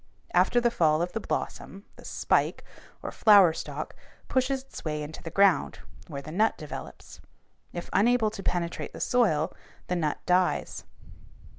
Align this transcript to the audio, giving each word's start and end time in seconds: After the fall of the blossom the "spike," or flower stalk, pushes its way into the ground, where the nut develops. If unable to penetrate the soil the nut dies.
After 0.33 0.59
the 0.59 0.71
fall 0.71 1.03
of 1.03 1.11
the 1.11 1.19
blossom 1.19 1.85
the 1.95 2.03
"spike," 2.03 2.63
or 3.03 3.11
flower 3.11 3.53
stalk, 3.53 3.95
pushes 4.29 4.63
its 4.63 4.83
way 4.83 5.03
into 5.03 5.21
the 5.21 5.29
ground, 5.29 5.77
where 6.07 6.23
the 6.23 6.31
nut 6.31 6.57
develops. 6.57 7.21
If 7.71 7.87
unable 7.93 8.31
to 8.31 8.41
penetrate 8.41 8.93
the 8.93 8.99
soil 8.99 9.53
the 9.89 9.95
nut 9.95 10.17
dies. 10.25 10.85